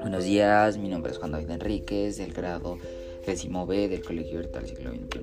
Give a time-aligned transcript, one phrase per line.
[0.00, 2.76] Buenos días, mi nombre es Juan David Enríquez, del grado
[3.24, 5.20] décimo B del Colegio Virtual Siglo XXI.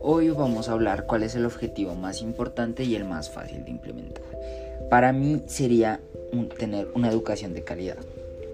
[0.00, 3.70] Hoy vamos a hablar cuál es el objetivo más importante y el más fácil de
[3.70, 4.24] implementar.
[4.90, 6.00] Para mí sería
[6.58, 7.98] tener una educación de calidad.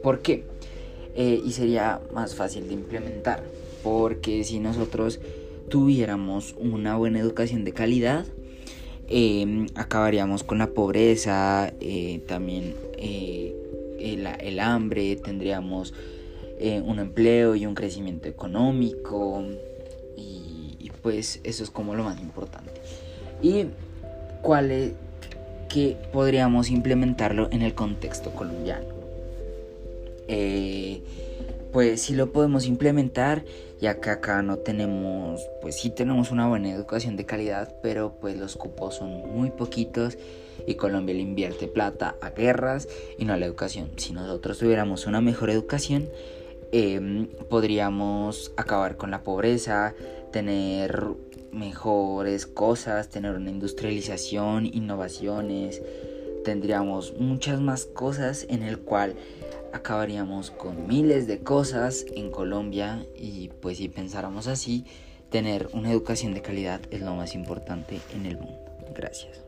[0.03, 0.45] ¿Por qué?
[1.15, 3.43] Eh, y sería más fácil de implementar.
[3.83, 5.21] Porque si nosotros
[5.71, 8.27] tuviéramos una buena educación de calidad,
[9.09, 13.55] em, acabaríamos con la pobreza, eh, también eh,
[13.99, 15.95] el, hambre, tendríamos
[16.59, 19.45] un empleo y un crecimiento económico
[20.17, 22.73] y, pues eso es como lo más importante.
[23.43, 23.67] ¿Y
[24.43, 24.93] cuál es,
[25.69, 28.87] que podríamos implementarlo en el contexto colombiano?
[31.77, 33.45] Pues sí lo podemos implementar,
[33.83, 38.39] ya que acá no tenemos, pues sí tenemos una buena educación de calidad, pero pues
[38.39, 40.17] los cupos son muy poquitos
[40.67, 43.91] y Colombia le invierte plata a guerras y no a la educación.
[43.97, 46.09] Si nosotros tuviéramos una mejor educación,
[46.73, 49.95] em, podríamos acabar con la pobreza,
[50.33, 51.05] tener
[51.53, 55.83] mejores cosas, tener una industrialización, innovaciones,
[56.43, 59.15] tendríamos muchas más cosas en el cual
[59.77, 64.85] acabaríamos con miles de cosas en Colombia y pues si pensáramos así,
[65.31, 68.59] tener una educación de calidad es lo más importante en el mundo.
[68.95, 69.45] Gracias.